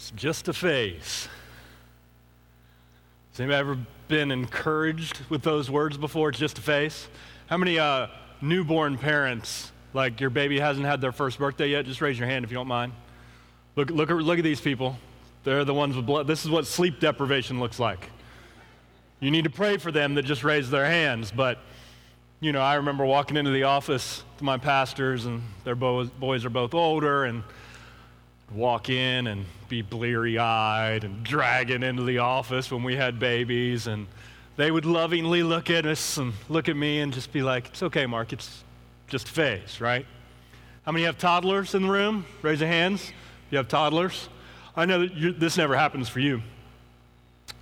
[0.00, 1.28] It's just a phase.
[3.32, 6.30] Has anybody ever been encouraged with those words before?
[6.30, 7.06] It's just a phase.
[7.48, 8.06] How many uh,
[8.40, 11.84] newborn parents, like your baby hasn't had their first birthday yet?
[11.84, 12.94] Just raise your hand if you don't mind.
[13.76, 14.96] Look, look, look at these people.
[15.44, 16.26] They're the ones with blood.
[16.26, 18.08] This is what sleep deprivation looks like.
[19.20, 21.30] You need to pray for them that just raise their hands.
[21.30, 21.58] But,
[22.40, 26.50] you know, I remember walking into the office to my pastors, and their boys are
[26.50, 27.42] both older, and
[28.54, 33.86] walk in and be bleary eyed and dragging into the office when we had babies.
[33.86, 34.06] And
[34.56, 37.82] they would lovingly look at us and look at me and just be like, It's
[37.82, 38.64] okay, Mark, it's
[39.06, 40.06] just a phase, right?
[40.84, 42.24] How many have toddlers in the room?
[42.42, 43.12] Raise your hands.
[43.50, 44.28] You have toddlers?
[44.76, 46.42] I know that this never happens for you.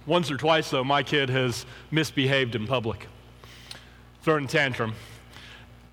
[0.06, 3.06] Once or twice, though, my kid has misbehaved in public,
[4.22, 4.94] thrown a tantrum.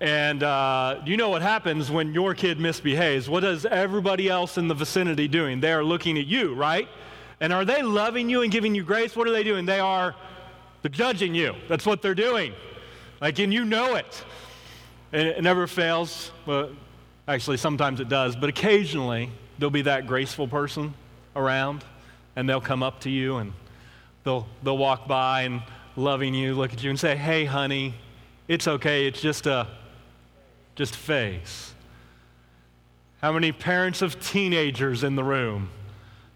[0.00, 3.28] And uh, you know what happens when your kid misbehaves?
[3.30, 5.60] What is everybody else in the vicinity doing?
[5.60, 6.88] They are looking at you, right?
[7.40, 9.16] And are they loving you and giving you grace?
[9.16, 9.64] What are they doing?
[9.64, 10.14] They are
[10.82, 11.54] they're judging you.
[11.68, 12.52] That's what they're doing.
[13.20, 14.24] Like, and you know it.
[15.12, 16.30] And it never fails.
[16.44, 16.70] Well,
[17.26, 20.94] actually, sometimes it does, but occasionally there'll be that graceful person
[21.34, 21.84] around,
[22.36, 23.52] and they'll come up to you and
[24.22, 25.62] they'll, they'll walk by and
[25.96, 27.94] loving you, look at you, and say, Hey, honey,
[28.46, 29.06] it's okay.
[29.06, 29.66] It's just a
[30.76, 31.74] just face.
[33.20, 35.70] How many parents of teenagers in the room?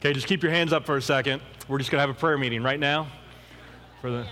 [0.01, 1.43] Okay, just keep your hands up for a second.
[1.69, 3.07] We're just going to have a prayer meeting right now.
[4.01, 4.27] For the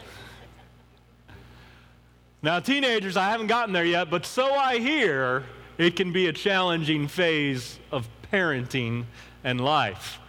[2.41, 5.45] now, teenagers, I haven't gotten there yet, but so I hear
[5.77, 9.07] it can be a challenging phase of parenting
[9.43, 10.21] and life.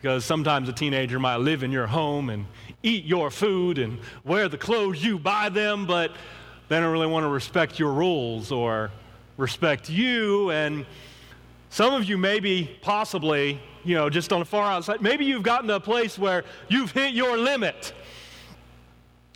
[0.00, 2.46] Because sometimes a teenager might live in your home and
[2.82, 6.10] eat your food and wear the clothes you buy them, but
[6.68, 8.90] they don't really want to respect your rules or
[9.42, 10.50] respect you.
[10.50, 10.86] And
[11.68, 15.68] some of you, maybe, possibly, you know, just on the far outside, maybe you've gotten
[15.68, 17.92] to a place where you've hit your limit.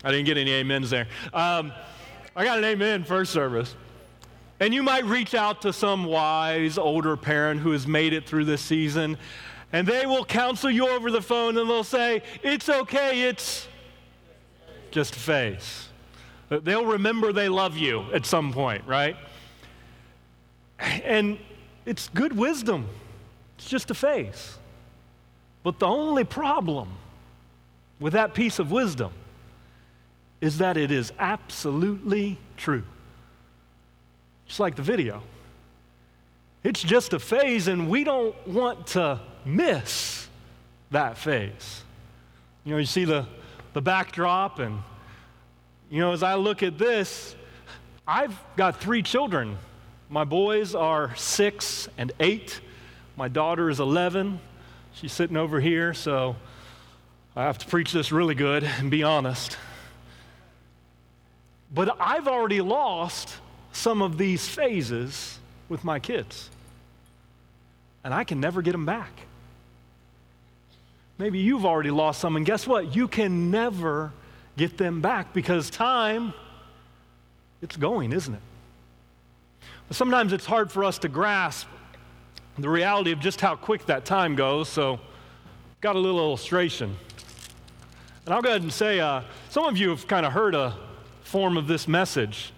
[0.05, 1.09] I didn't get any amens there.
[1.35, 1.73] Um,
[2.35, 3.75] I got an amen first service.
[4.61, 8.47] And you might reach out to some wise older parent who has made it through
[8.47, 9.19] this season,
[9.73, 13.69] and they will counsel you over the phone and they'll say, It's okay, it's
[14.91, 15.89] just a phase.
[16.49, 19.17] They'll remember they love you at some point, right?
[20.79, 21.39] And
[21.85, 22.89] it's good wisdom,
[23.57, 24.59] it's just a phase.
[25.63, 26.89] But the only problem
[27.99, 29.13] with that piece of wisdom
[30.41, 32.85] is that it is absolutely true.
[34.47, 35.23] Just like the video.
[36.63, 40.29] It's just a phase, and we don't want to miss
[40.91, 41.83] that phase.
[42.65, 43.27] You know, you see the,
[43.73, 44.81] the backdrop, and,
[45.91, 47.35] you know, as I look at this,
[48.07, 49.59] I've got three children.
[50.09, 52.61] My boys are six and eight.
[53.17, 54.39] My daughter is 11.
[54.95, 56.37] She's sitting over here, so
[57.35, 59.57] I have to preach this really good and be honest.
[61.75, 63.35] But I've already lost
[63.73, 66.51] some of these phases with my kids,
[68.05, 69.11] and I can never get them back.
[71.19, 72.95] Maybe you've already lost some, and guess what?
[72.95, 74.13] You can never
[74.57, 76.33] get them back because time,
[77.61, 78.41] it's going, isn't it?
[79.91, 81.69] Sometimes it's hard for us to grasp
[82.59, 84.99] the reality of just how quick that time goes, so
[85.81, 86.97] got a little illustration.
[88.25, 90.77] And I'll go ahead and say, uh, some of you have kind of heard a
[91.23, 92.53] form of this message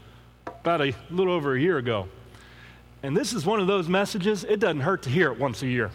[0.46, 2.08] about a little over a year ago.
[3.02, 5.66] And this is one of those messages, it doesn't hurt to hear it once a
[5.66, 5.90] year.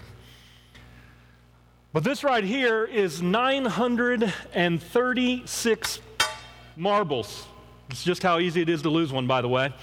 [1.93, 5.99] But this right here is 936
[6.75, 7.47] marbles.
[7.89, 9.73] It's just how easy it is to lose one, by the way.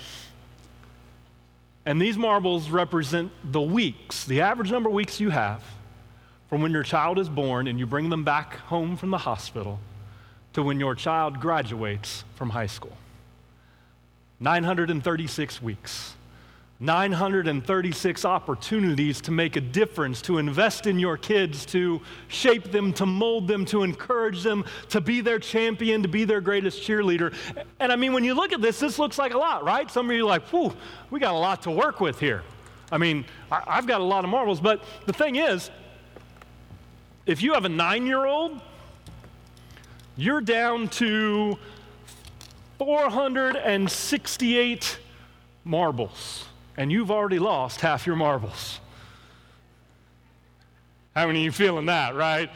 [1.86, 5.62] And these marbles represent the weeks, the average number of weeks you have
[6.48, 9.80] from when your child is born and you bring them back home from the hospital
[10.52, 12.96] to when your child graduates from high school.
[14.40, 16.14] 936 weeks.
[16.80, 23.04] 936 opportunities to make a difference, to invest in your kids, to shape them, to
[23.04, 27.34] mold them, to encourage them, to be their champion, to be their greatest cheerleader.
[27.78, 29.90] And I mean, when you look at this, this looks like a lot, right?
[29.90, 30.74] Some of you are like, whew,
[31.10, 32.42] we got a lot to work with here.
[32.90, 35.70] I mean, I, have got a lot of marbles, but the thing is,
[37.26, 38.60] if you have a nine year old
[40.20, 41.56] you're down to
[42.76, 44.98] 468
[45.64, 46.44] marbles,
[46.76, 48.80] and you've already lost half your marbles.
[51.14, 52.50] How many of you feeling that, right?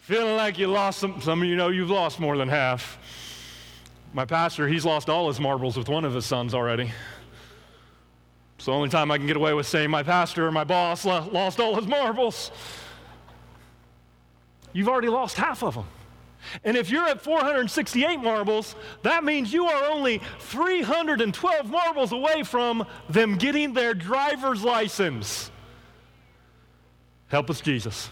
[0.00, 2.98] Feeling like you lost some, some of you know you've lost more than half.
[4.12, 6.92] My pastor, he's lost all his marbles with one of his sons already.
[8.56, 11.04] It's the only time I can get away with saying my pastor or my boss
[11.04, 12.50] lost all his marbles.
[14.72, 15.86] you've already lost half of them.
[16.64, 22.86] And if you're at 468 marbles, that means you are only 312 marbles away from
[23.08, 25.50] them getting their driver's license.
[27.28, 28.08] Help us, Jesus.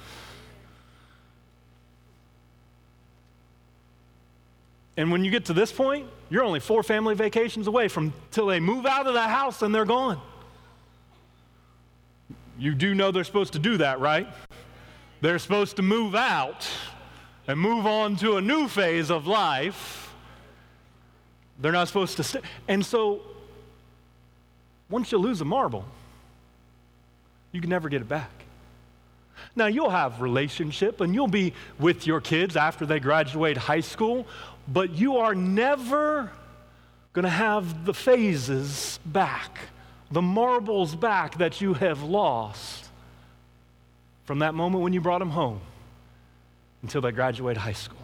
[4.97, 8.47] And when you get to this point, you're only four family vacations away from till
[8.47, 10.21] they move out of the house and they're gone.
[12.59, 14.29] You do know they're supposed to do that, right?
[15.21, 16.69] They're supposed to move out
[17.47, 20.13] and move on to a new phase of life.
[21.61, 22.41] They're not supposed to stay.
[22.69, 23.21] And so,
[24.89, 25.85] once you lose a marble,
[27.53, 28.31] you can never get it back.
[29.57, 34.27] Now, you'll have relationship and you'll be with your kids after they graduate high school,
[34.67, 36.31] but you are never
[37.13, 39.59] going to have the phases back,
[40.11, 42.89] the marbles back that you have lost
[44.25, 45.61] from that moment when you brought them home
[46.85, 47.97] until they graduate high school.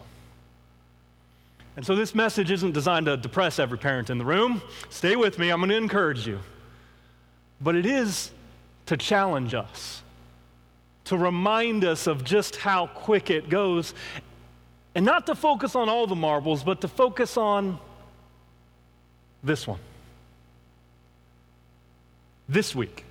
[1.75, 4.59] And so this message isn't designed to depress every parent in the room.
[4.89, 6.39] Stay with me, I'm going to encourage you.
[7.61, 8.31] But it is
[8.87, 10.01] to challenge us,
[11.05, 13.93] to remind us of just how quick it goes,
[14.95, 17.77] and not to focus on all the marbles, but to focus on
[19.43, 19.79] this one.
[22.49, 23.05] This week.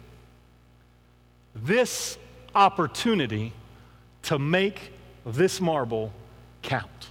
[1.55, 2.19] This
[2.57, 3.53] opportunity
[4.25, 4.93] to make
[5.25, 6.13] this marble
[6.63, 7.09] count.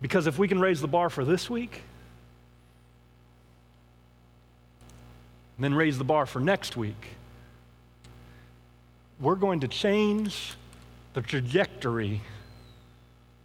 [0.00, 1.82] Because if we can raise the bar for this week,
[5.58, 7.16] then raise the bar for next week,
[9.20, 10.54] we're going to change
[11.14, 12.20] the trajectory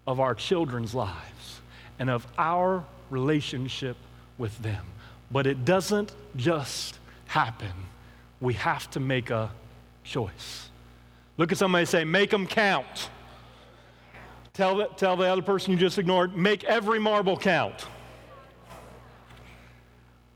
[0.06, 1.62] of our children's lives
[1.98, 3.98] and of our relationship
[4.38, 4.86] with them.
[5.32, 7.72] But it doesn't just happen.
[8.40, 9.50] We have to make a
[10.04, 10.70] choice.
[11.38, 13.10] Look at somebody say, make them count.
[14.54, 17.88] Tell the, tell the other person you just ignored, make every marble count.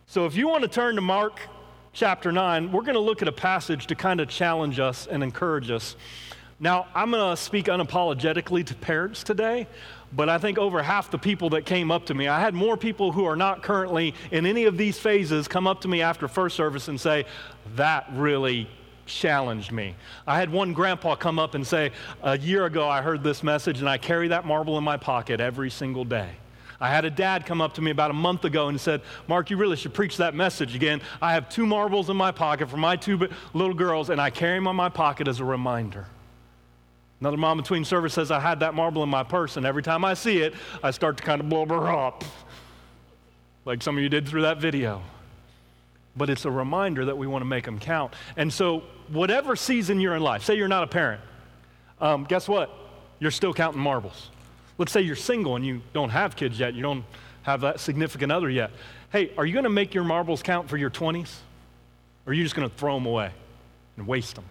[0.08, 1.40] So if you want to turn to Mark
[1.94, 5.22] chapter 9, we're going to look at a passage to kind of challenge us and
[5.22, 5.96] encourage us.
[6.60, 9.68] Now, I'm going to speak unapologetically to parents today,
[10.12, 12.78] but I think over half the people that came up to me, I had more
[12.78, 16.28] people who are not currently in any of these phases come up to me after
[16.28, 17.26] first service and say,
[17.76, 18.68] That really
[19.08, 19.96] challenged me.
[20.28, 23.80] I had one grandpa come up and say, A year ago I heard this message
[23.80, 26.30] and I carry that marble in my pocket every single day.
[26.80, 29.50] I had a dad come up to me about a month ago and said, Mark,
[29.50, 31.02] you really should preach that message again.
[31.22, 34.58] I have two marbles in my pocket for my two little girls, and I carry
[34.58, 36.06] them in my pocket as a reminder.
[37.20, 40.06] Another mom between service says, I had that marble in my purse, and every time
[40.06, 40.54] I see it,
[40.84, 42.24] I start to kind of blubber up,
[43.66, 45.02] like some of you did through that video
[46.18, 48.14] but it's a reminder that we want to make them count.
[48.36, 51.22] And so, whatever season you're in life, say you're not a parent,
[52.02, 52.70] um, guess what?
[53.20, 54.30] You're still counting marbles.
[54.78, 57.06] Let's say you're single and you don't have kids yet, you don't
[57.44, 58.72] have that significant other yet.
[59.12, 61.34] Hey, are you going to make your marbles count for your 20s?
[62.26, 63.32] Or are you just going to throw them away
[63.96, 64.44] and waste them?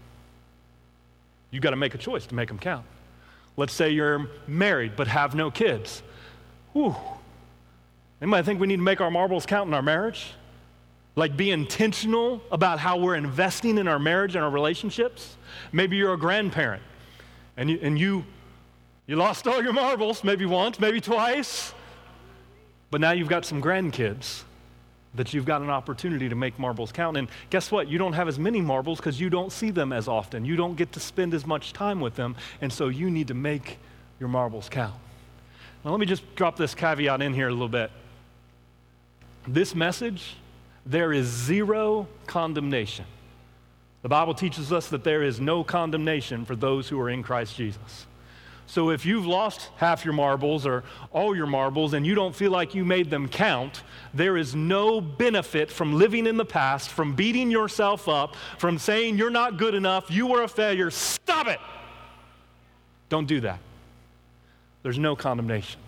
[1.51, 2.87] You've got to make a choice to make them count.
[3.57, 6.03] Let's say you're married but have no kids.
[6.73, 6.97] Whew.
[8.21, 10.27] Anybody think we need to make our marbles count in our marriage?
[11.17, 15.39] Like, be intentional about how we're investing in our marriage and our relationships.
[15.73, 16.83] Maybe you're a grandparent
[17.57, 18.25] and you, and you,
[19.07, 21.73] you lost all your marbles, maybe once, maybe twice,
[22.91, 24.43] but now you've got some grandkids
[25.15, 27.17] that you've got an opportunity to make marbles count.
[27.17, 27.89] And guess what?
[27.89, 30.45] You don't have as many marbles because you don't see them as often.
[30.45, 33.35] You don't get to spend as much time with them, and so you need to
[33.35, 33.79] make
[34.21, 34.95] your marbles count.
[35.83, 37.91] Now, let me just drop this caveat in here a little bit.
[39.49, 40.37] This message
[40.87, 43.05] there is zero condemnation.
[44.03, 47.57] The Bible teaches us that there is no condemnation for those who are in Christ
[47.57, 48.07] Jesus.
[48.69, 52.51] So if you've lost half your marbles or all your marbles and you don't feel
[52.51, 53.83] like you made them count,
[54.15, 59.19] there is no benefit from living in the past, from beating yourself up, from saying
[59.19, 60.91] you're not good enough, you were a failure.
[60.91, 61.61] Stop it!
[63.09, 63.61] Don't do that.
[64.83, 65.81] There's no condemnation.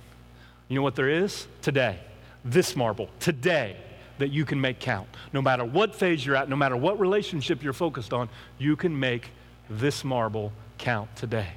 [0.68, 1.46] You know what there is?
[1.62, 1.98] Today.
[2.44, 3.08] This marble.
[3.18, 3.76] Today
[4.18, 5.08] that you can make count.
[5.32, 8.98] No matter what phase you're at, no matter what relationship you're focused on, you can
[8.98, 9.30] make
[9.70, 11.48] this marble count today.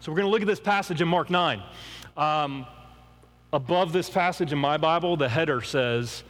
[0.00, 1.62] So we're going to look at this passage in Mark 9.
[2.16, 2.66] Um,
[3.52, 6.22] above this passage in my Bible, the header says,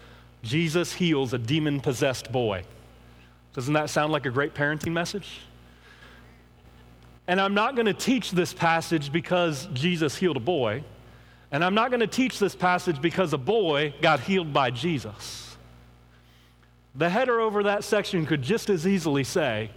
[0.42, 2.64] Jesus heals a demon possessed boy.
[3.54, 5.40] Doesn't that sound like a great parenting message?
[7.26, 10.84] And I'm not going to teach this passage because Jesus healed a boy.
[11.50, 15.43] And I'm not going to teach this passage because a boy got healed by Jesus.
[16.94, 19.70] The header over that section could just as easily say,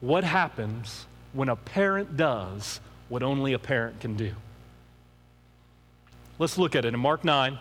[0.00, 4.32] What happens when a parent does what only a parent can do.
[6.38, 7.58] Let's look at it in Mark 9,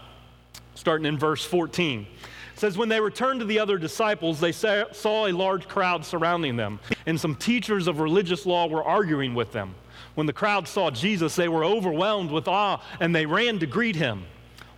[0.75, 2.08] starting in verse 14.
[2.54, 6.56] It says, When they returned to the other disciples, they saw a large crowd surrounding
[6.56, 9.75] them, and some teachers of religious law were arguing with them.
[10.16, 13.96] When the crowd saw Jesus, they were overwhelmed with awe, and they ran to greet
[13.96, 14.24] him.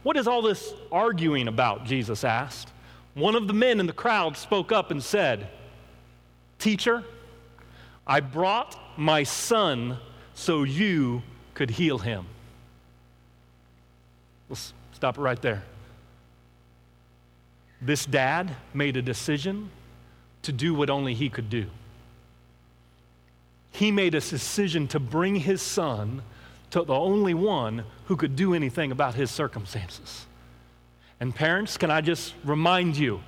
[0.03, 1.85] What is all this arguing about?
[1.85, 2.71] Jesus asked.
[3.13, 5.49] One of the men in the crowd spoke up and said,
[6.59, 7.03] Teacher,
[8.07, 9.97] I brought my son
[10.33, 12.25] so you could heal him.
[14.49, 15.63] Let's stop it right there.
[17.81, 19.69] This dad made a decision
[20.43, 21.67] to do what only he could do.
[23.71, 26.21] He made a decision to bring his son
[26.71, 30.27] to the only one who could do anything about his circumstances.
[31.21, 33.21] And parents, can I just remind you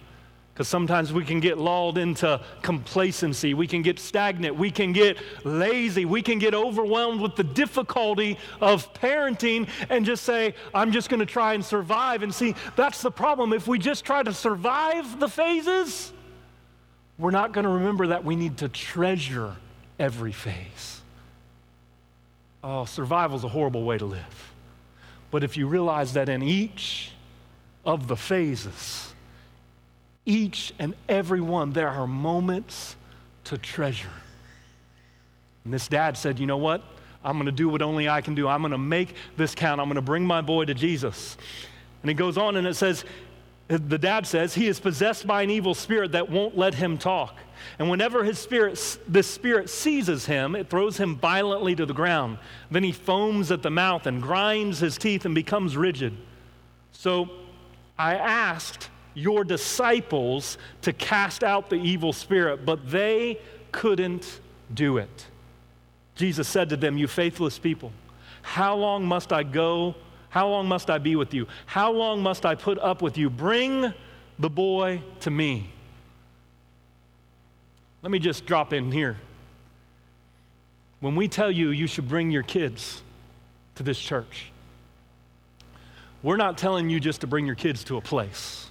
[0.54, 3.54] because sometimes we can get lulled into complacency.
[3.54, 4.56] We can get stagnant.
[4.56, 6.06] We can get lazy.
[6.06, 11.22] We can get overwhelmed with the difficulty of parenting and just say, I'm just going
[11.22, 12.22] to try and survive.
[12.22, 13.52] And see, that's the problem.
[13.52, 16.14] If we just try to survive the phases,
[17.18, 19.56] we're not going to remember that we need to treasure
[19.98, 21.02] every phase.
[22.64, 24.54] Oh, survival is a horrible way to live.
[25.32, 27.12] But if you realize that in each
[27.86, 29.14] of the phases,
[30.26, 32.96] each and every one, there are moments
[33.46, 34.10] to treasure.
[35.66, 36.82] And this dad said, You know what?
[37.24, 38.48] I'm going to do what only I can do.
[38.48, 39.80] I'm going to make this count.
[39.80, 41.38] I'm going to bring my boy to Jesus.
[42.02, 43.06] And it goes on and it says,
[43.68, 47.38] the dad says, he is possessed by an evil spirit that won't let him talk.
[47.80, 52.40] And whenever his spirit, this spirit seizes him, it throws him violently to the ground.
[52.70, 56.16] Then he foams at the mouth and grinds his teeth and becomes rigid.
[56.92, 57.30] So
[57.98, 63.40] I asked your disciples to cast out the evil spirit, but they
[63.72, 64.42] couldn't
[64.74, 65.28] do it.
[66.16, 67.92] Jesus said to them, You faithless people,
[68.42, 69.96] how long must I go?
[70.30, 71.48] How long must I be with you?
[71.66, 73.30] How long must I put up with you?
[73.30, 73.94] Bring
[74.40, 75.70] the boy to me.
[78.02, 79.18] Let me just drop in here.
[81.00, 83.04] When we tell you you should bring your kids
[83.76, 84.52] to this church,
[86.24, 88.70] we're not telling you just to bring your kids to a place.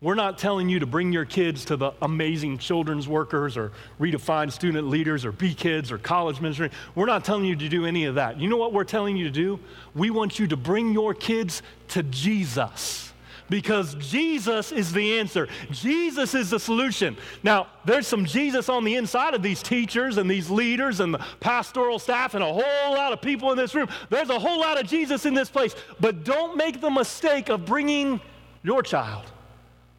[0.00, 4.52] We're not telling you to bring your kids to the amazing children's workers or redefined
[4.52, 6.70] student leaders or B kids or college ministry.
[6.94, 8.38] We're not telling you to do any of that.
[8.38, 9.58] You know what we're telling you to do?
[9.94, 13.05] We want you to bring your kids to Jesus
[13.48, 15.48] because Jesus is the answer.
[15.70, 17.16] Jesus is the solution.
[17.42, 21.24] Now, there's some Jesus on the inside of these teachers and these leaders and the
[21.40, 23.88] pastoral staff and a whole lot of people in this room.
[24.10, 25.74] There's a whole lot of Jesus in this place.
[26.00, 28.20] But don't make the mistake of bringing
[28.62, 29.24] your child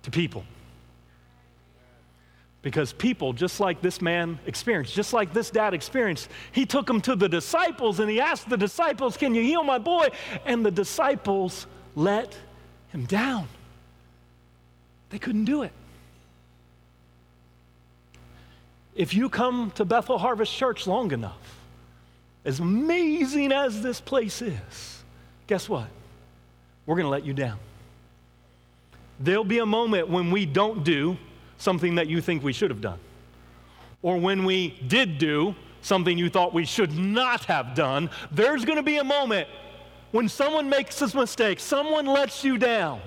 [0.04, 0.44] to people.
[2.62, 7.00] Because people, just like this man experienced, just like this dad experienced, he took him
[7.02, 10.10] to the disciples and he asked the disciples, Can you heal my boy?
[10.46, 12.36] And the disciples let
[12.98, 13.48] him down.
[15.10, 15.72] They couldn't do it.
[18.96, 21.60] If you come to Bethel Harvest Church long enough,
[22.44, 25.04] as amazing as this place is,
[25.46, 25.88] guess what?
[26.86, 27.60] We're going to let you down.
[29.20, 31.18] There'll be a moment when we don't do
[31.58, 33.00] something that you think we should have done,
[34.02, 38.10] or when we did do something you thought we should not have done.
[38.32, 39.48] There's going to be a moment
[40.18, 43.00] when someone makes a mistake, someone lets you down.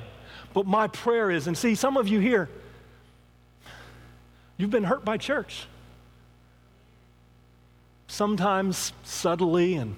[0.55, 2.49] But my prayer is, and see, some of you here,
[4.57, 5.67] you've been hurt by church.
[8.07, 9.97] Sometimes subtly, and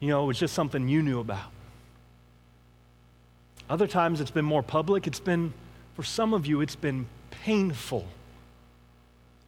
[0.00, 1.52] you know, it was just something you knew about.
[3.70, 5.06] Other times it's been more public.
[5.06, 5.54] It's been,
[5.94, 8.04] for some of you, it's been painful,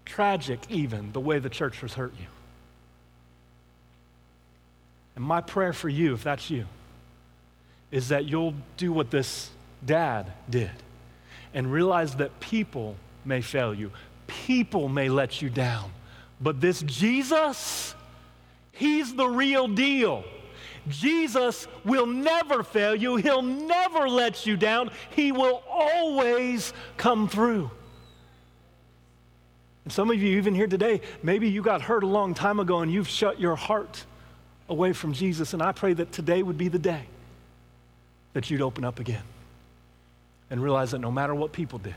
[0.05, 2.27] tragic, even, the way the church has hurt you.
[5.17, 6.67] And my prayer for you, if that's you,
[7.95, 9.51] is that you'll do what this
[9.87, 10.73] dad did
[11.55, 13.93] and realize that people may fail you,
[14.27, 15.93] people may let you down.
[16.41, 17.95] But this Jesus,
[18.73, 20.25] he's the real deal.
[20.89, 27.71] Jesus will never fail you, He'll never let you down, He will always come through.
[29.85, 32.81] And some of you, even here today, maybe you got hurt a long time ago
[32.81, 34.05] and you've shut your heart
[34.69, 35.55] away from Jesus.
[35.55, 37.07] And I pray that today would be the day
[38.35, 39.23] that you'd open up again
[40.50, 41.95] and realize that no matter what people did,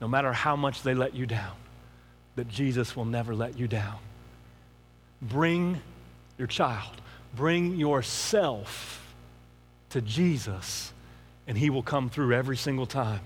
[0.00, 1.56] no matter how much they let you down,
[2.36, 3.98] that Jesus will never let you down.
[5.20, 5.80] Bring
[6.38, 7.00] your child
[7.34, 9.14] Bring yourself
[9.90, 10.92] to Jesus,
[11.46, 13.20] and He will come through every single time.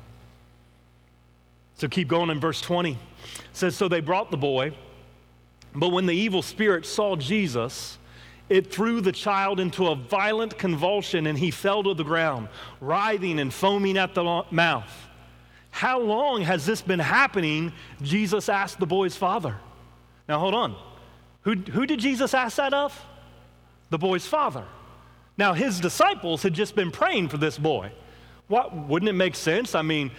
[1.77, 2.93] So keep going in verse 20.
[2.93, 2.99] It
[3.53, 4.73] says, So they brought the boy.
[5.75, 7.99] But when the evil spirit saw Jesus,
[8.49, 12.49] it threw the child into a violent convulsion and he fell to the ground,
[12.81, 15.09] writhing and foaming at the mouth.
[15.71, 17.73] How long has this been happening?
[18.02, 19.57] Jesus asked the boy's father.
[20.28, 20.76] Now, hold on.
[21.43, 22.99] Who, who did Jesus ask that of?
[23.90, 24.64] The boy's father.
[25.37, 27.93] Now, his disciples had just been praying for this boy.
[28.49, 29.75] What, wouldn't it make sense?
[29.75, 30.11] I mean,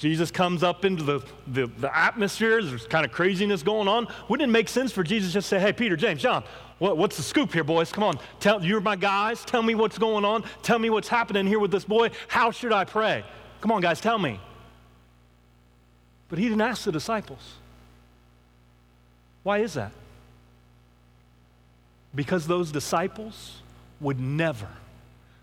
[0.00, 4.08] Jesus comes up into the, the, the atmosphere, there's kind of craziness going on.
[4.30, 6.42] Wouldn't it make sense for Jesus just to say, hey, Peter, James, John,
[6.78, 7.92] what, what's the scoop here, boys?
[7.92, 9.44] Come on, tell, you're my guys.
[9.44, 10.44] Tell me what's going on.
[10.62, 12.12] Tell me what's happening here with this boy.
[12.28, 13.22] How should I pray?
[13.60, 14.40] Come on, guys, tell me.
[16.30, 17.56] But he didn't ask the disciples.
[19.42, 19.92] Why is that?
[22.14, 23.60] Because those disciples
[24.00, 24.68] would never,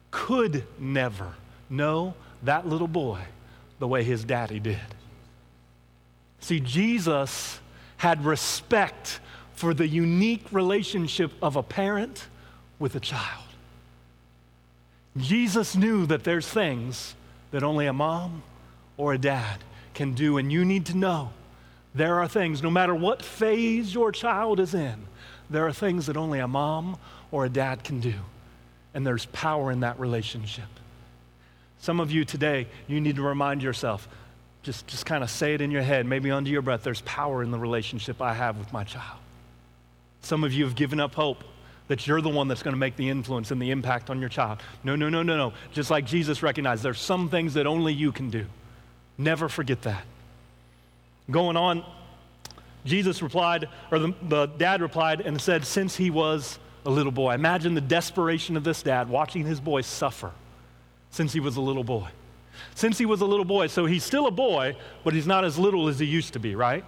[0.10, 1.34] could never
[1.70, 3.20] know that little boy
[3.80, 4.80] the way his daddy did.
[6.40, 7.60] See, Jesus
[7.98, 9.20] had respect
[9.56, 12.28] for the unique relationship of a parent
[12.80, 13.44] with a child.
[15.18, 17.16] Jesus knew that there's things
[17.52, 18.44] that only a mom
[18.98, 21.32] or a dad can do, and you need to know
[21.96, 25.08] there are things, no matter what phase your child is in,
[25.50, 26.98] there are things that only a mom
[27.32, 28.14] or a dad can do.
[28.94, 30.66] And there's power in that relationship.
[31.80, 34.08] Some of you today, you need to remind yourself,
[34.64, 37.44] just, just kind of say it in your head, maybe under your breath, there's power
[37.44, 39.20] in the relationship I have with my child.
[40.22, 41.44] Some of you have given up hope
[41.88, 44.30] that you're the one that's going to make the influence and the impact on your
[44.30, 44.60] child.
[44.84, 45.54] No, no, no, no, no.
[45.72, 48.46] Just like Jesus recognized, there's some things that only you can do.
[49.18, 50.04] Never forget that.
[51.32, 51.86] Going on,
[52.86, 57.34] Jesus replied, or the, the dad replied and said, since he was a little boy.
[57.34, 60.32] Imagine the desperation of this dad watching his boy suffer
[61.12, 62.08] since he was a little boy.
[62.76, 65.58] Since he was a little boy, so he's still a boy, but he's not as
[65.58, 66.84] little as he used to be, right?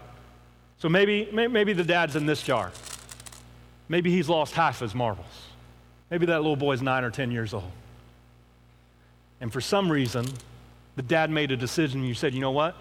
[0.78, 2.72] So maybe, maybe the dad's in this jar.
[3.88, 5.26] Maybe he's lost half his marbles.
[6.10, 7.72] Maybe that little boy's nine or 10 years old.
[9.41, 10.26] And for some reason,
[10.96, 12.04] the dad made a decision.
[12.04, 12.76] You said, you know what?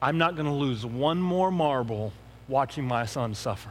[0.00, 2.12] I'm not going to lose one more marble
[2.48, 3.70] watching my son suffer.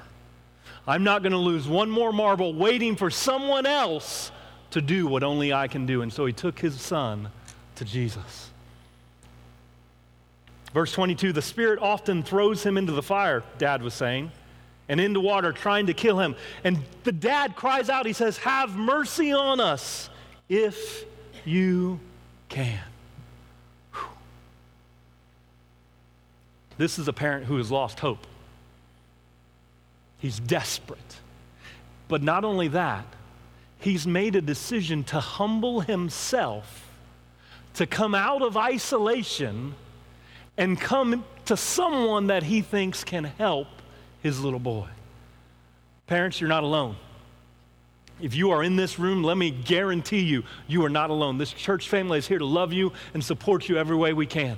[0.88, 4.32] I'm not going to lose one more marble waiting for someone else
[4.72, 6.02] to do what only I can do.
[6.02, 7.30] And so he took his son
[7.76, 8.50] to Jesus.
[10.74, 14.32] Verse 22 the Spirit often throws him into the fire, dad was saying,
[14.88, 16.36] and into water, trying to kill him.
[16.64, 20.10] And the dad cries out, he says, Have mercy on us
[20.50, 21.06] if
[21.46, 22.00] you
[22.50, 22.80] can.
[23.94, 24.04] Whew.
[26.78, 28.28] This is a parent who has lost hope.
[30.20, 31.00] He's desperate.
[32.08, 33.06] But not only that,
[33.82, 36.90] he's made a decision to humble himself,
[37.74, 39.76] to come out of isolation,
[40.58, 43.68] and come to someone that he thinks can help
[44.22, 44.88] his little boy.
[46.08, 46.96] Parents, you're not alone.
[48.22, 51.40] If you are in this room, let me guarantee you, you are not alone.
[51.40, 54.58] This church family is here to love you and support you every way we can.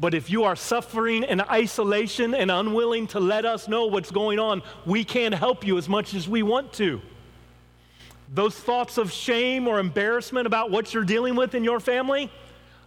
[0.00, 4.40] But if you are suffering in isolation and unwilling to let us know what's going
[4.40, 7.00] on, we can't help you as much as we want to.
[8.32, 12.30] Those thoughts of shame or embarrassment about what you're dealing with in your family,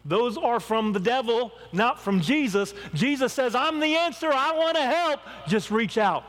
[0.04, 2.74] those are from the devil, not from Jesus.
[2.94, 4.30] Jesus says, I'm the answer.
[4.32, 5.20] I want to help.
[5.48, 6.24] Just reach out.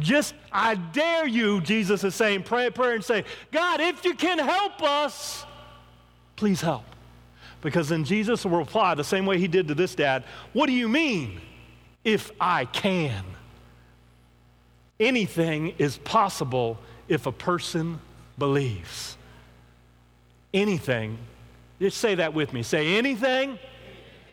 [0.00, 4.14] Just, I dare you, Jesus is saying, pray a prayer and say, God, if you
[4.14, 5.44] can help us,
[6.36, 6.84] please help.
[7.60, 10.72] Because then Jesus will reply the same way he did to this dad What do
[10.72, 11.40] you mean,
[12.04, 13.24] if I can?
[15.00, 18.00] Anything is possible if a person
[18.38, 19.16] believes.
[20.54, 21.18] Anything,
[21.80, 22.62] just say that with me.
[22.62, 23.58] Say, anything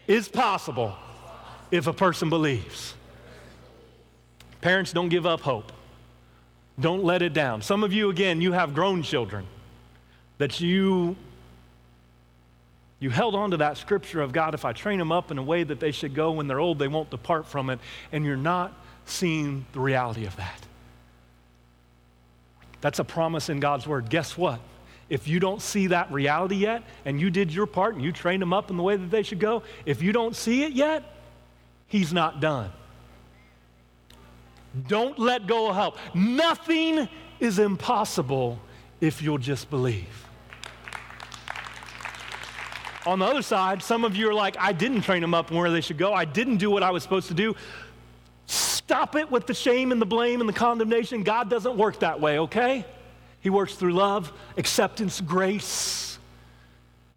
[0.07, 0.95] is possible
[1.71, 2.93] if a person believes.
[4.61, 5.71] Parents, don't give up hope.
[6.79, 7.61] Don't let it down.
[7.61, 9.45] Some of you, again, you have grown children
[10.37, 11.15] that you
[12.99, 15.43] you held on to that scripture of God, if I train them up in a
[15.43, 17.79] way that they should go when they're old, they won't depart from it,
[18.11, 18.73] and you're not
[19.05, 20.64] seeing the reality of that.
[22.85, 24.11] That's a promise in God's word.
[24.11, 24.59] Guess what?
[25.09, 28.43] If you don't see that reality yet, and you did your part and you trained
[28.43, 31.01] them up in the way that they should go, if you don't see it yet,
[31.87, 32.71] He's not done.
[34.87, 35.97] Don't let go of hope.
[36.13, 38.59] Nothing is impossible
[39.01, 40.27] if you'll just believe.
[43.07, 45.71] On the other side, some of you are like, I didn't train them up where
[45.71, 46.13] they should go.
[46.13, 47.55] I didn't do what I was supposed to do.
[48.85, 51.23] Stop it with the shame and the blame and the condemnation.
[51.23, 52.85] God doesn't work that way, okay?
[53.41, 56.19] He works through love, acceptance, grace.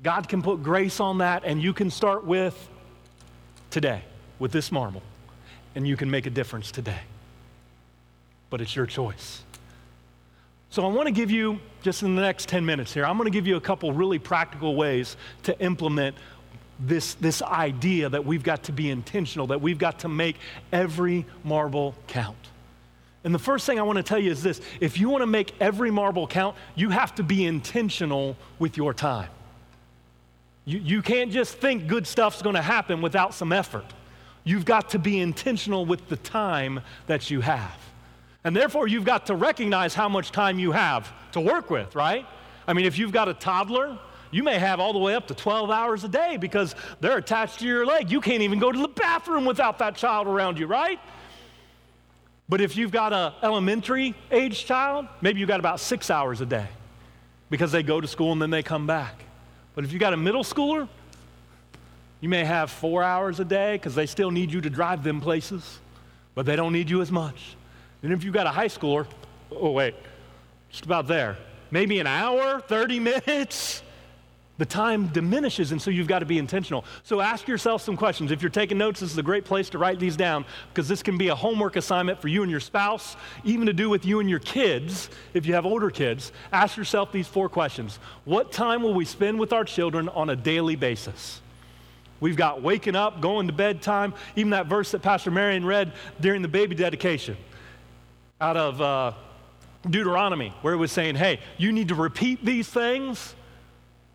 [0.03, 2.69] God can put grace on that, and you can start with
[3.71, 4.03] today,
[4.39, 5.03] with this marble,
[5.75, 7.01] and you can make a difference today.
[8.51, 9.43] but it's your choice.
[10.71, 13.31] So I want to give you, just in the next 10 minutes here, I'm going
[13.31, 16.17] to give you a couple really practical ways to implement
[16.79, 20.37] this, this idea that we've got to be intentional, that we've got to make
[20.73, 22.37] every marble count.
[23.25, 25.27] And the first thing I want to tell you is this if you want to
[25.27, 29.31] make every marble count, you have to be intentional with your time.
[30.65, 33.87] You, you can't just think good stuff's going to happen without some effort.
[34.45, 37.77] You've got to be intentional with the time that you have.
[38.45, 42.25] And therefore, you've got to recognize how much time you have to work with, right?
[42.67, 43.99] I mean, if you've got a toddler,
[44.31, 47.61] you may have all the way up to 12 hours a day because they're attached
[47.61, 48.11] to your leg.
[48.11, 51.01] You can't even go to the bathroom without that child around you, right?
[52.49, 56.47] But if you've got an elementary age child, maybe you've got about six hours a
[56.47, 56.67] day
[57.51, 59.25] because they go to school and then they come back.
[59.75, 60.89] But if you've got a middle schooler,
[62.21, 65.21] you may have four hours a day because they still need you to drive them
[65.21, 65.79] places,
[66.35, 67.57] but they don't need you as much.
[68.03, 69.07] And if you've got a high schooler,
[69.53, 69.95] oh, wait,
[70.71, 71.37] just about there,
[71.71, 73.83] maybe an hour, 30 minutes
[74.59, 76.85] the time diminishes, and so you've got to be intentional.
[77.05, 78.33] So ask yourself some questions.
[78.33, 81.03] If you're taking notes, this is a great place to write these down because this
[81.03, 84.19] can be a homework assignment for you and your spouse, even to do with you
[84.19, 86.33] and your kids, if you have older kids.
[86.53, 90.37] Ask yourself these four questions What time will we spend with our children on a
[90.37, 91.41] daily basis?
[92.21, 95.93] We've got waking up, going to bed time, even that verse that Pastor Marion read
[96.21, 97.37] during the baby dedication
[98.41, 99.13] out of uh,
[99.89, 103.37] Deuteronomy, where it was saying, hey, you need to repeat these things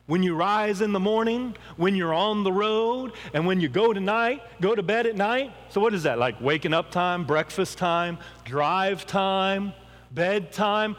[0.06, 3.94] when you rise in the morning, when you're on the road, and when you go
[3.94, 5.54] to night, go to bed at night.
[5.70, 6.20] So what is that?
[6.20, 9.74] Like waking up time, breakfast time, drive time,
[10.12, 10.98] bedtime.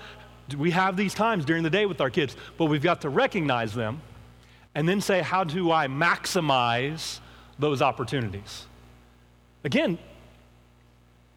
[0.56, 3.74] We have these times during the day with our kids, but we've got to recognize
[3.74, 4.00] them
[4.74, 7.20] and then say, how do I maximize
[7.58, 8.66] those opportunities?
[9.64, 9.98] Again,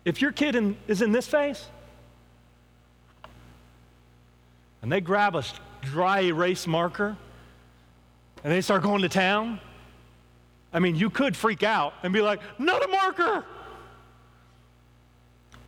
[0.05, 1.65] if your kid in, is in this phase
[4.81, 5.43] and they grab a
[5.81, 7.17] dry erase marker
[8.43, 9.59] and they start going to town,
[10.73, 13.45] I mean, you could freak out and be like, not a marker.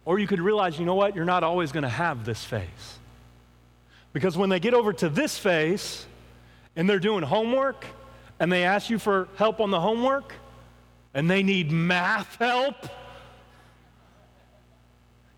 [0.06, 3.00] Or you could realize, you know what, you're not always going to have this phase.
[4.14, 6.06] Because when they get over to this phase
[6.76, 7.86] and they're doing homework
[8.40, 10.34] and they ask you for help on the homework
[11.14, 12.76] and they need math help,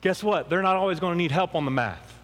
[0.02, 0.50] guess what?
[0.50, 2.21] They're not always going to need help on the math.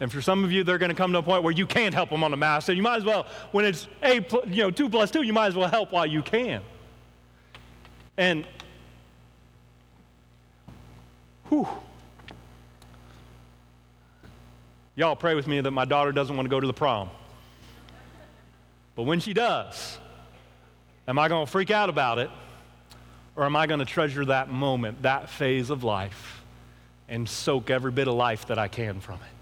[0.00, 1.94] And for some of you, they're going to come to a point where you can't
[1.94, 2.64] help them on the math.
[2.64, 5.46] So you might as well, when it's a, you know, two plus two, you might
[5.46, 6.62] as well help while you can.
[8.18, 8.46] And,
[11.48, 11.66] whew.
[14.96, 17.10] Y'all pray with me that my daughter doesn't want to go to the prom.
[18.94, 19.98] But when she does,
[21.06, 22.30] am I going to freak out about it?
[23.34, 26.42] Or am I going to treasure that moment, that phase of life,
[27.06, 29.35] and soak every bit of life that I can from it?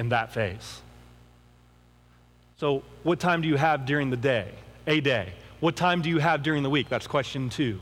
[0.00, 0.80] In that phase.
[2.56, 4.50] So, what time do you have during the day?
[4.86, 5.34] A day.
[5.60, 6.88] What time do you have during the week?
[6.88, 7.78] That's question two.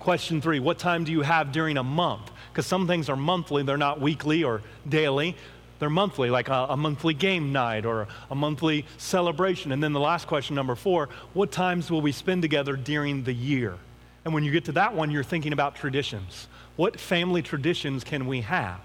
[0.00, 2.32] Question three, what time do you have during a month?
[2.50, 5.36] Because some things are monthly, they're not weekly or daily.
[5.78, 9.72] They're monthly, like a, a, monthly game night or a monthly celebration.
[9.72, 13.32] And then the last question, number four, what times will we spend together during the
[13.32, 13.76] year?
[14.24, 16.46] And when you get to that one, you're thinking about traditions.
[16.76, 18.80] What family traditions can we have?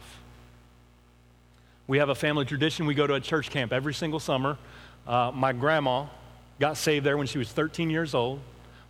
[1.87, 2.85] We have a family tradition.
[2.85, 4.57] We go to a church camp every single summer.
[5.07, 6.07] Uh, my grandma
[6.59, 8.41] got saved there when she was 13 years old.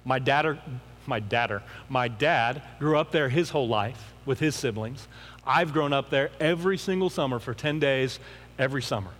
[0.03, 0.59] My dad,
[1.05, 5.07] my dad, my dad grew up there his whole life with his siblings.
[5.45, 8.19] I've grown up there every single summer for 10 days
[8.57, 9.11] every summer.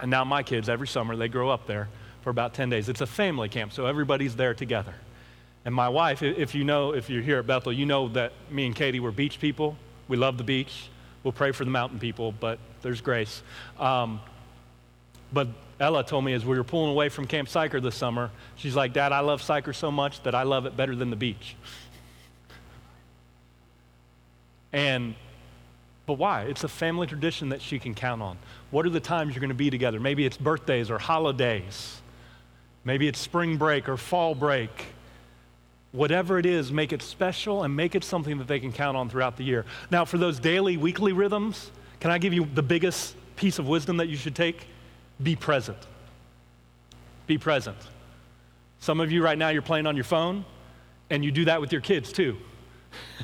[0.00, 1.88] And now my kids, every summer, they grow up there
[2.22, 2.88] for about 10 days.
[2.88, 4.94] It's a family camp, so everybody's there together.
[5.64, 8.66] And my wife, if you know, if you're here at Bethel, you know that me
[8.66, 9.76] and Katie were beach people.
[10.08, 10.89] We love the beach.
[11.22, 13.42] We'll pray for the mountain people, but there's grace.
[13.78, 14.20] Um,
[15.32, 18.74] but Ella told me as we were pulling away from Camp Sychar this summer, she's
[18.74, 21.56] like, Dad, I love Sychar so much that I love it better than the beach.
[24.72, 25.14] and,
[26.06, 26.42] but why?
[26.42, 28.38] It's a family tradition that she can count on.
[28.70, 30.00] What are the times you're going to be together?
[30.00, 32.00] Maybe it's birthdays or holidays.
[32.84, 34.70] Maybe it's spring break or fall break.
[35.92, 39.08] Whatever it is, make it special and make it something that they can count on
[39.08, 39.64] throughout the year.
[39.90, 43.96] Now, for those daily, weekly rhythms, can I give you the biggest piece of wisdom
[43.96, 44.68] that you should take?
[45.20, 45.78] Be present.
[47.26, 47.76] Be present.
[48.78, 50.44] Some of you right now, you're playing on your phone,
[51.10, 52.36] and you do that with your kids too.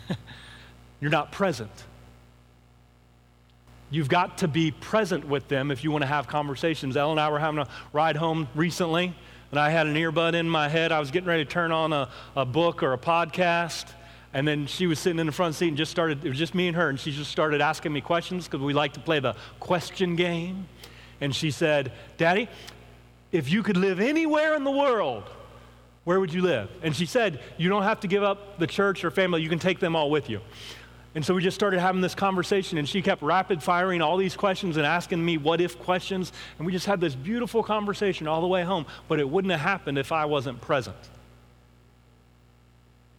[1.01, 1.71] you're not present.
[3.91, 6.97] You've got to be present with them if you want to have conversations.
[6.97, 9.15] Ellen and I were having a ride home recently,
[9.51, 10.93] and I had an earbud in my head.
[10.93, 13.87] I was getting ready to turn on a, a book or a podcast,
[14.33, 16.55] And then she was sitting in the front seat and just started, it was just
[16.55, 19.21] me and her, and she just started asking me questions because we like to play
[19.21, 20.69] the question game.
[21.21, 22.49] And she said, Daddy,
[23.33, 25.25] if you could live anywhere in the world,
[26.05, 26.71] where would you live?
[26.83, 29.59] And she said, You don't have to give up the church or family, you can
[29.59, 30.41] take them all with you.
[31.17, 34.37] And so we just started having this conversation, and she kept rapid firing all these
[34.37, 36.31] questions and asking me what if questions.
[36.59, 39.63] And we just had this beautiful conversation all the way home, but it wouldn't have
[39.63, 40.95] happened if I wasn't present.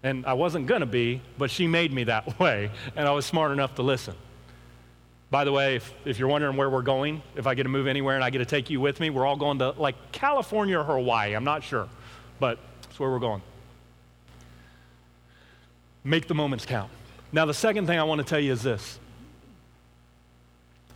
[0.04, 3.26] And I wasn't going to be, but she made me that way, and I was
[3.26, 4.14] smart enough to listen.
[5.32, 7.88] By the way, if, if you're wondering where we're going, if I get to move
[7.88, 10.78] anywhere and I get to take you with me, we're all going to like California
[10.78, 11.34] or Hawaii.
[11.36, 11.90] I'm not sure,
[12.40, 13.42] but that's where we're going.
[16.04, 16.92] Make the moments count.
[17.32, 19.00] Now, the second thing I want to tell you is this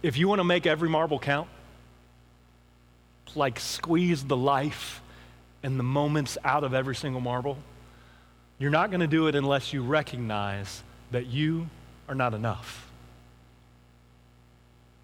[0.02, 1.48] if you want to make every marble count,
[3.36, 5.02] like squeeze the life
[5.64, 7.58] and the moments out of every single marble,
[8.58, 11.68] you're not going to do it unless you recognize that you
[12.08, 12.88] are not enough.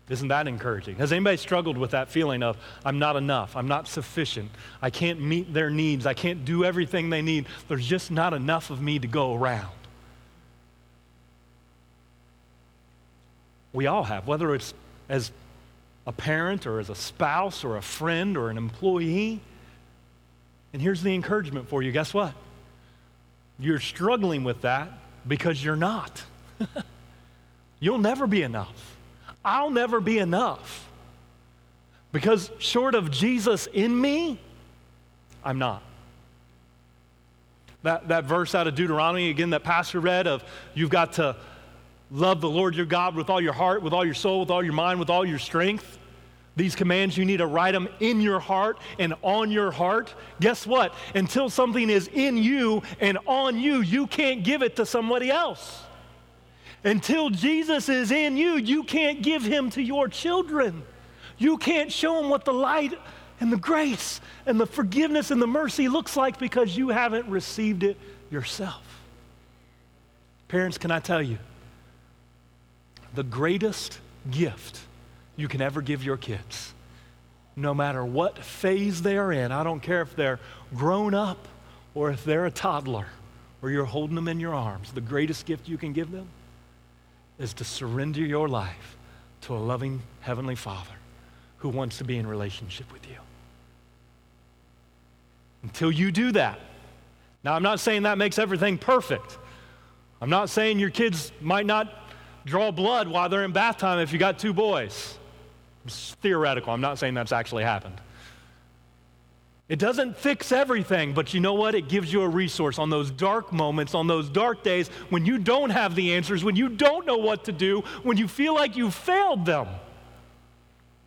[0.09, 0.95] Isn't that encouraging?
[0.95, 4.49] Has anybody struggled with that feeling of, I'm not enough, I'm not sufficient,
[4.81, 8.69] I can't meet their needs, I can't do everything they need, there's just not enough
[8.69, 9.76] of me to go around?
[13.73, 14.73] We all have, whether it's
[15.09, 15.31] as
[16.05, 19.41] a parent or as a spouse or a friend or an employee.
[20.73, 22.33] And here's the encouragement for you guess what?
[23.59, 24.89] You're struggling with that
[25.27, 26.23] because you're not.
[27.79, 28.95] You'll never be enough.
[29.43, 30.89] I'll never be enough.
[32.11, 34.39] Because short of Jesus in me,
[35.43, 35.83] I'm not.
[37.83, 41.35] That, that verse out of Deuteronomy, again, that Pastor read of you've got to
[42.09, 44.63] Love the Lord your God with all your heart, with all your soul, with all
[44.63, 45.99] your mind, with all your strength.
[46.55, 50.13] These commands, you need to write them in your heart and on your heart.
[50.39, 50.95] Guess what?
[51.13, 55.83] Until something is in you and on you, you can't give it to somebody else.
[56.83, 60.81] Until Jesus is in you, you can't give him to your children.
[61.37, 62.97] You can't show them what the light
[63.39, 67.83] and the grace and the forgiveness and the mercy looks like because you haven't received
[67.83, 67.97] it
[68.31, 68.81] yourself.
[70.47, 71.37] Parents, can I tell you?
[73.17, 73.97] The greatest
[74.29, 74.79] gift
[75.37, 76.71] you can ever give your kids.
[77.55, 80.39] No matter what phase they are in, I don't care if they're
[80.75, 81.47] grown up
[81.95, 83.07] or if they're a toddler
[83.63, 86.27] or you're holding them in your arms, the greatest gift you can give them
[87.39, 88.95] is to surrender your life
[89.41, 90.93] to a loving Heavenly Father
[91.57, 93.17] who wants to be in relationship with you.
[95.63, 96.59] Until you do that,
[97.43, 99.39] now I'm not saying that makes everything perfect.
[100.21, 102.06] I'm not saying your kids might not
[102.47, 105.17] draw blood while they're in bath time if you got two boys.
[105.85, 106.73] It's theoretical.
[106.73, 108.01] I'm not saying that's actually happened.
[109.69, 111.75] It doesn't fix everything, but you know what?
[111.75, 115.37] It gives you a resource on those dark moments, on those dark days when you
[115.37, 118.77] don't have the answers, when you don't know what to do, when you feel like
[118.77, 119.67] you failed them.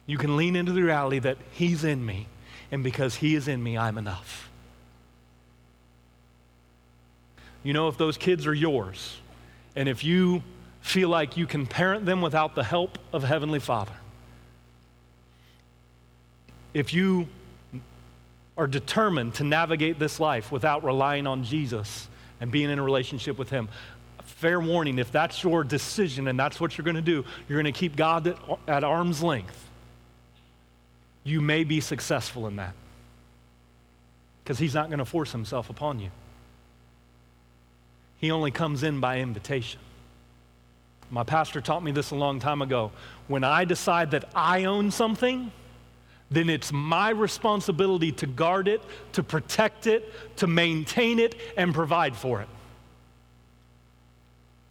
[0.07, 2.27] You can lean into the reality that He's in me,
[2.71, 4.51] and because He is in me, I'm enough.
[7.63, 9.17] You know, if those kids are yours,
[9.75, 10.43] and if you
[10.81, 13.93] feel like you can parent them without the help of Heavenly Father.
[16.73, 17.29] If you
[18.57, 22.09] are determined to navigate this life without relying on Jesus
[22.41, 23.69] and being in a relationship with Him,
[24.23, 27.73] fair warning if that's your decision and that's what you're going to do, you're going
[27.73, 29.69] to keep God at, at arm's length.
[31.25, 32.75] You may be successful in that
[34.43, 36.11] because He's not going to force Himself upon you.
[38.19, 39.81] He only comes in by invitation.
[41.11, 42.93] My pastor taught me this a long time ago.
[43.27, 45.51] When I decide that I own something,
[46.31, 48.81] then it's my responsibility to guard it,
[49.13, 52.49] to protect it, to maintain it, and provide for it,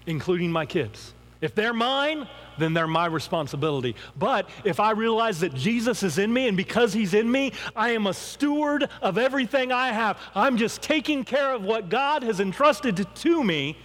[0.05, 1.13] including my kids.
[1.41, 3.95] If they're mine, then they're my responsibility.
[4.17, 7.91] But if I realize that Jesus is in me, and because he's in me, I
[7.91, 12.39] am a steward of everything I have, I'm just taking care of what God has
[12.39, 13.77] entrusted to me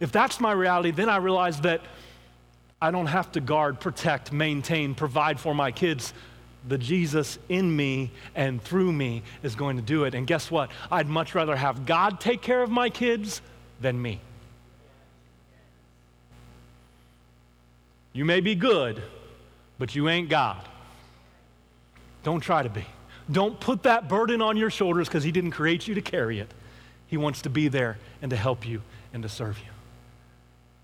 [0.00, 1.82] if that's my reality, then I realize that
[2.82, 6.14] I don't have to guard, protect, maintain, provide for my kids.
[6.66, 10.14] The Jesus in me and through me is going to do it.
[10.14, 10.70] And guess what?
[10.90, 13.42] I'd much rather have God take care of my kids
[13.80, 14.20] than me.
[18.12, 19.02] You may be good,
[19.78, 20.60] but you ain't God.
[22.22, 22.84] Don't try to be.
[23.30, 26.52] Don't put that burden on your shoulders because He didn't create you to carry it.
[27.06, 28.82] He wants to be there and to help you
[29.12, 29.69] and to serve you.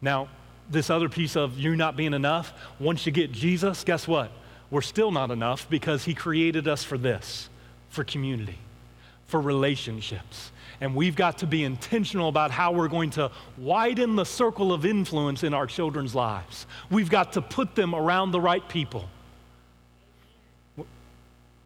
[0.00, 0.28] Now,
[0.70, 4.30] this other piece of you not being enough, once you get Jesus, guess what?
[4.70, 7.48] We're still not enough because he created us for this,
[7.88, 8.58] for community,
[9.26, 10.50] for relationships.
[10.80, 14.84] And we've got to be intentional about how we're going to widen the circle of
[14.84, 16.66] influence in our children's lives.
[16.90, 19.08] We've got to put them around the right people.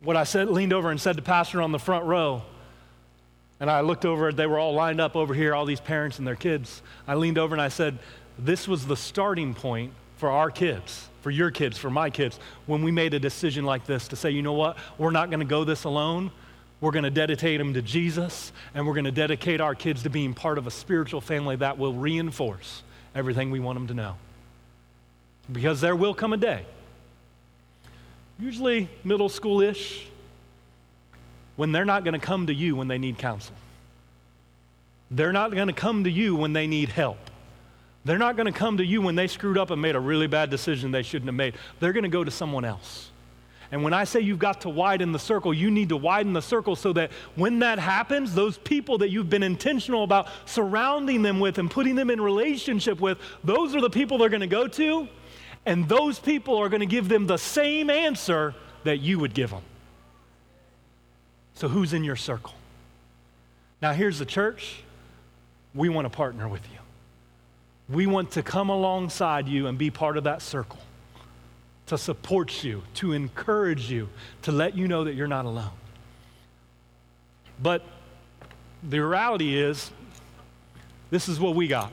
[0.02, 2.42] What I said, leaned over and said to Pastor on the front row,
[3.58, 6.26] and I looked over, they were all lined up over here, all these parents and
[6.26, 6.80] their kids.
[7.06, 7.98] I leaned over and I said,
[8.42, 12.82] This was the starting point for our kids, for your kids, for my kids, when
[12.82, 15.46] we made a decision like this to say, you know what, we're not going to
[15.46, 16.30] go this alone.
[16.80, 20.10] We're going to dedicate them to Jesus, and we're going to dedicate our kids to
[20.10, 22.82] being part of a spiritual family that will reinforce
[23.14, 24.16] everything we want them to know.
[25.52, 26.64] Because there will come a day,
[28.38, 30.06] usually middle school ish,
[31.56, 33.54] when they're not going to come to you when they need counsel.
[35.10, 37.18] They're not going to come to you when they need help.
[38.04, 40.26] They're not going to come to you when they screwed up and made a really
[40.26, 41.54] bad decision they shouldn't have made.
[41.80, 43.10] They're going to go to someone else.
[43.72, 46.42] And when I say you've got to widen the circle, you need to widen the
[46.42, 51.38] circle so that when that happens, those people that you've been intentional about surrounding them
[51.38, 54.66] with and putting them in relationship with, those are the people they're going to go
[54.66, 55.08] to.
[55.66, 59.50] And those people are going to give them the same answer that you would give
[59.50, 59.62] them.
[61.54, 62.54] So, who's in your circle?
[63.82, 64.82] Now, here's the church.
[65.74, 66.78] We want to partner with you.
[67.90, 70.78] We want to come alongside you and be part of that circle,
[71.86, 74.08] to support you, to encourage you,
[74.42, 75.72] to let you know that you're not alone.
[77.60, 77.84] But
[78.82, 79.90] the reality is,
[81.10, 81.92] this is what we got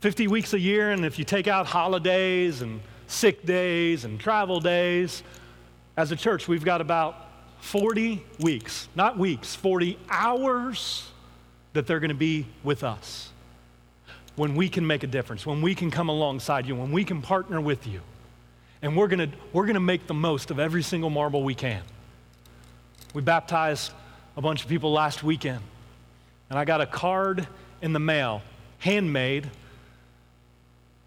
[0.00, 4.60] 50 weeks a year, and if you take out holidays and sick days and travel
[4.60, 5.24] days,
[5.96, 7.26] as a church, we've got about
[7.58, 11.10] 40 weeks, not weeks, 40 hours
[11.72, 13.30] that they're going to be with us.
[14.36, 17.22] When we can make a difference, when we can come alongside you, when we can
[17.22, 18.00] partner with you.
[18.82, 21.82] And we're going to, we're to make the most of every single marble we can.
[23.12, 23.92] We baptized
[24.36, 25.60] a bunch of people last weekend,
[26.48, 27.48] and I got a card
[27.82, 28.42] in the mail,
[28.78, 29.50] handmade,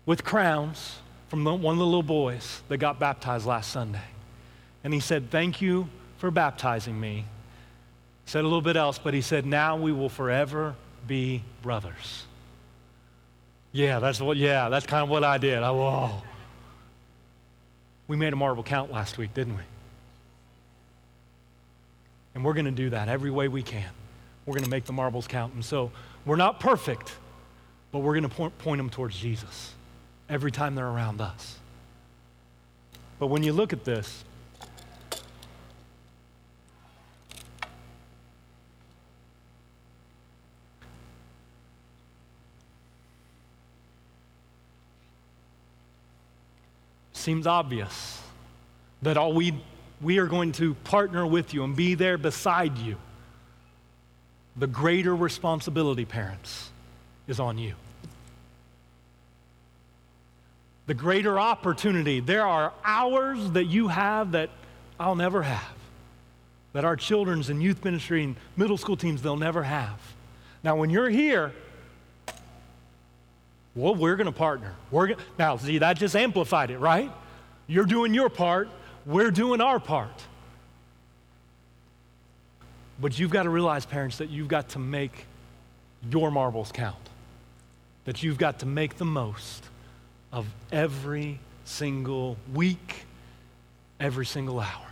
[0.05, 0.97] with crowns
[1.29, 4.01] from the, one of the little boys that got baptized last Sunday.
[4.83, 7.25] And he said, Thank you for baptizing me.
[8.31, 10.73] Said a little bit else, but he said, Now we will forever
[11.05, 12.23] be brothers.
[13.73, 15.61] Yeah, that's what, yeah, that's kind of what I did.
[15.61, 16.11] I, whoa.
[18.07, 19.63] We made a marble count last week, didn't we?
[22.33, 23.89] And we're going to do that every way we can.
[24.45, 25.53] We're going to make the marbles count.
[25.55, 25.91] And so
[26.25, 27.13] we're not perfect,
[27.91, 29.73] but we're going to point, point them towards Jesus
[30.29, 31.59] every time they're around us.
[33.19, 34.23] But when you look at this,
[47.21, 48.21] seems obvious
[49.01, 49.53] that all we,
[50.01, 52.97] we are going to partner with you and be there beside you.
[54.57, 56.71] The greater responsibility, parents,
[57.27, 57.73] is on you.
[60.87, 62.19] The greater opportunity.
[62.19, 64.49] There are hours that you have that
[64.99, 65.73] I'll never have,
[66.73, 69.99] that our children's and youth ministry and middle school teams, they'll never have.
[70.63, 71.53] Now, when you're here,
[73.75, 74.73] well, we're going to partner.
[74.89, 77.11] We're gonna, now, see, that just amplified it, right?
[77.67, 78.69] You're doing your part,
[79.05, 80.23] we're doing our part.
[82.99, 85.25] But you've got to realize, parents, that you've got to make
[86.09, 86.95] your marbles count,
[88.05, 89.63] that you've got to make the most
[90.31, 93.05] of every single week,
[93.99, 94.87] every single hour.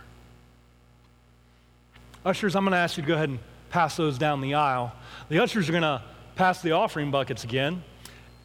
[2.24, 3.38] Ushers, I'm going to ask you to go ahead and
[3.70, 4.92] pass those down the aisle.
[5.28, 6.02] The ushers are going to
[6.34, 7.82] pass the offering buckets again.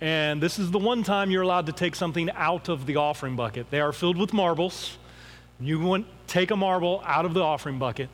[0.06, 3.36] And this is the one time you're allowed to take something out of the offering
[3.36, 3.72] bucket.
[3.72, 5.00] They are filled with marbles.
[5.60, 8.10] You want take a marble out of the offering bucket.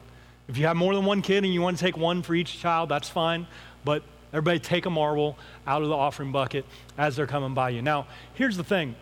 [0.47, 2.61] If you have more than one kid and you want to take one for each
[2.61, 3.45] child, that's fine.
[3.83, 6.63] But everybody take a marble out of the offering bucket
[6.97, 7.81] as they're coming by you.
[7.81, 8.95] Now, here's the thing.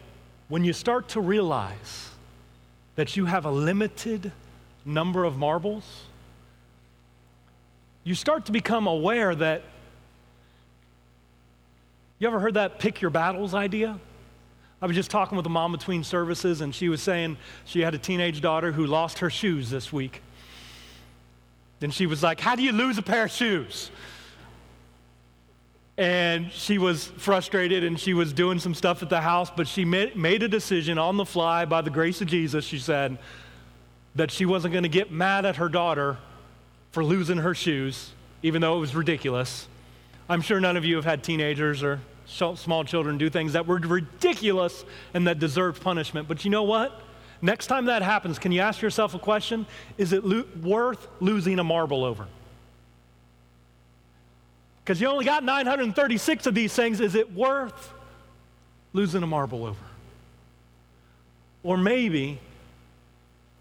[0.47, 2.09] When you start to realize
[2.95, 4.31] that you have a limited
[4.83, 6.05] number of marbles,
[8.03, 9.61] you start to become aware that
[12.19, 13.97] you ever heard that pick your battles idea?
[14.81, 17.95] I was just talking with a mom between services, and she was saying she had
[17.95, 20.21] a teenage daughter who lost her shoes this week.
[21.81, 23.89] And she was like, How do you lose a pair of shoes?
[25.97, 29.83] And she was frustrated and she was doing some stuff at the house, but she
[29.83, 33.17] made a decision on the fly by the grace of Jesus, she said,
[34.15, 36.17] that she wasn't going to get mad at her daughter
[36.91, 38.11] for losing her shoes,
[38.43, 39.67] even though it was ridiculous.
[40.29, 41.99] I'm sure none of you have had teenagers or
[42.29, 46.27] small children do things that were ridiculous and that deserved punishment.
[46.27, 47.01] But you know what?
[47.41, 49.65] Next time that happens, can you ask yourself a question?
[49.97, 52.27] Is it lo- worth losing a marble over?
[54.83, 56.99] Because you only got 936 of these things.
[56.99, 57.93] Is it worth
[58.91, 59.83] losing a marble over?
[61.63, 62.39] Or maybe,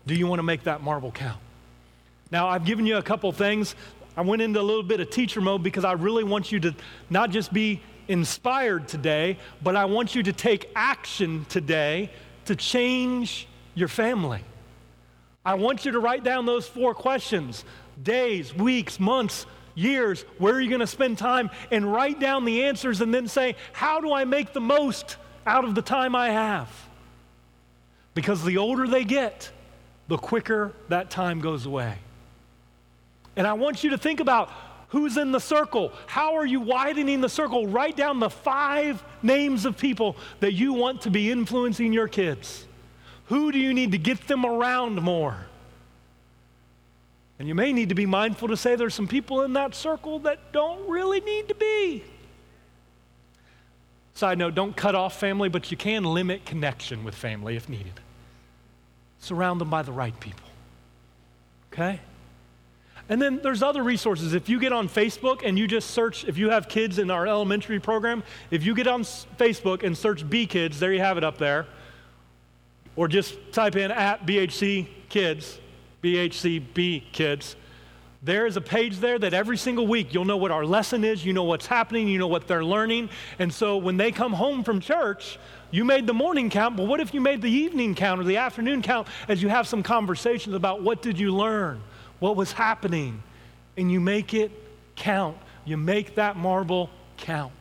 [0.06, 1.38] do you want to make that marble count?
[2.30, 3.74] Now, I've given you a couple things.
[4.16, 6.74] I went into a little bit of teacher mode because I really want you to
[7.10, 12.10] not just be inspired today, but I want you to take action today
[12.46, 14.42] to change your family.
[15.44, 17.64] I want you to write down those four questions
[18.02, 20.22] days, weeks, months, years.
[20.38, 21.50] Where are you going to spend time?
[21.70, 25.64] And write down the answers and then say, How do I make the most out
[25.64, 26.70] of the time I have?
[28.14, 29.50] Because the older they get,
[30.08, 31.98] the quicker that time goes away.
[33.36, 34.50] And I want you to think about
[34.88, 35.92] who's in the circle.
[36.06, 37.66] How are you widening the circle?
[37.66, 42.66] Write down the five names of people that you want to be influencing your kids.
[43.26, 45.46] Who do you need to get them around more?
[47.38, 50.18] And you may need to be mindful to say there's some people in that circle
[50.20, 52.02] that don't really need to be.
[54.14, 58.00] Side note, don't cut off family, but you can limit connection with family if needed.
[59.20, 60.48] Surround them by the right people.
[61.72, 62.00] Okay?
[63.08, 64.34] And then there's other resources.
[64.34, 67.26] If you get on Facebook and you just search, if you have kids in our
[67.26, 71.24] elementary program, if you get on Facebook and search B Kids, there you have it
[71.24, 71.66] up there.
[72.96, 75.58] Or just type in at BHC Kids,
[76.02, 77.56] BHCB Kids.
[78.22, 81.24] There is a page there that every single week you'll know what our lesson is,
[81.24, 83.10] you know what's happening, you know what they're learning.
[83.38, 85.38] And so when they come home from church,
[85.70, 88.38] you made the morning count, but what if you made the evening count or the
[88.38, 91.80] afternoon count as you have some conversations about what did you learn?
[92.18, 93.22] What was happening,
[93.76, 94.50] and you make it
[94.96, 95.36] count.
[95.64, 97.52] You make that marble count.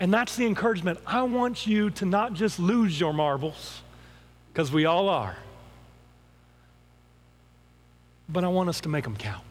[0.00, 0.98] And that's the encouragement.
[1.06, 3.82] I want you to not just lose your marbles,
[4.52, 5.36] because we all are,
[8.28, 9.44] but I want us to make them count.